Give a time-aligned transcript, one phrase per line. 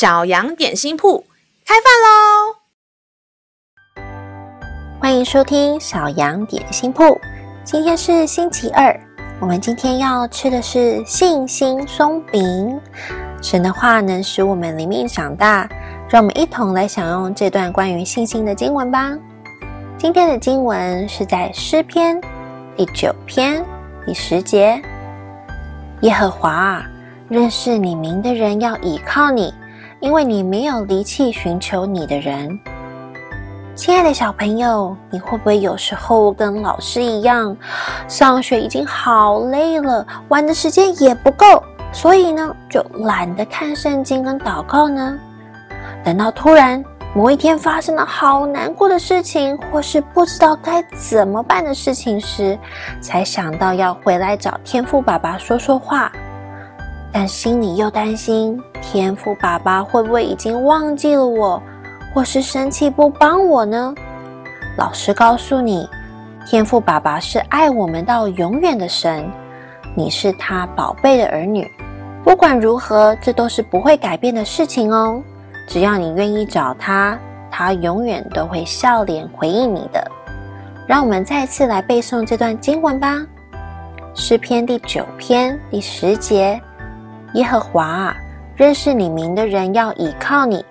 [0.00, 1.22] 小羊点心铺
[1.66, 2.56] 开饭喽！
[4.98, 7.20] 欢迎收听小羊点心铺。
[7.64, 8.98] 今天是星期二，
[9.42, 12.80] 我们今天要吃的是信心松饼。
[13.42, 15.68] 神的话能使我们灵命长大，
[16.08, 19.14] 让我们一同来享用这段关于信心的经文吧。
[19.98, 22.18] 今天的经文是在诗篇
[22.74, 23.62] 第九篇
[24.06, 24.80] 第十节：
[26.00, 26.82] 耶和华，
[27.28, 29.52] 认识你名的人要倚靠你，
[30.00, 32.58] 因为你没有离弃寻求你的人。
[33.74, 37.54] 亲爱的小朋友，你会不会有时候跟老师一样，
[38.08, 41.62] 上学已经好累了，玩的时间也不够？
[41.92, 45.18] 所以呢，就懒得看圣经跟祷告呢。
[46.02, 46.82] 等到突然
[47.14, 52.58] 某一天发生了好难过的事情，或是不知道该怎么办的事情时，
[53.02, 56.10] 才想到要回来找天父爸爸说说话。
[57.12, 61.62] 但心里又担心天赋爸爸会不会已经忘记了我，
[62.14, 63.94] 或是生气不帮我呢？
[64.78, 65.88] 老师告诉你，
[66.46, 69.28] 天赋爸爸是爱我们到永远的神，
[69.96, 71.68] 你是他宝贝的儿女。
[72.22, 75.22] 不管如何，这都是不会改变的事情哦。
[75.66, 77.18] 只要你愿意找他，
[77.50, 80.10] 他永远都会笑脸回应你的。
[80.86, 83.14] 让我们再次来背诵这段经文吧，
[84.14, 86.60] 《诗篇》第九篇第十节：
[87.34, 88.16] 耶和华啊，
[88.56, 90.64] 认识你名的人要倚靠你，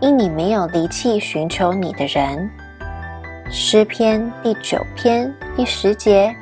[0.00, 2.50] 因你没有离弃寻求你的人。
[3.50, 6.34] 《诗篇》第九篇第十节：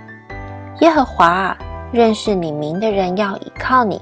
[0.80, 1.58] 耶和华啊，
[1.90, 4.00] 认识你名的人要倚靠你。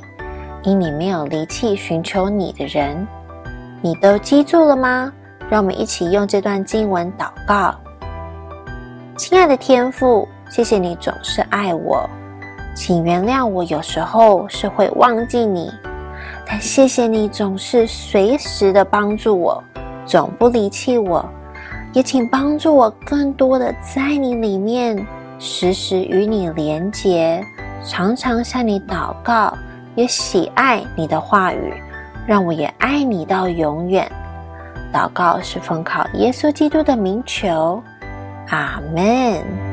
[0.62, 3.06] 因你没有离弃寻求你的人，
[3.80, 5.10] 你都记住了吗？
[5.48, 7.74] 让我们一起用这段经文祷告。
[9.16, 12.06] 亲爱的天父，谢谢你总是爱我，
[12.74, 15.70] 请原谅我有时候是会忘记你，
[16.46, 19.62] 但谢谢你总是随时的帮助我，
[20.06, 21.28] 总不离弃我，
[21.92, 25.06] 也请帮助我更多的在你里面，
[25.38, 27.44] 时时与你连结，
[27.84, 29.52] 常常向你祷告。
[29.96, 31.74] 也喜爱你的话语，
[32.24, 34.10] 让我也爱你到永远。
[34.94, 37.82] 祷告是奉靠耶稣基督的名求，
[38.48, 39.69] 阿门。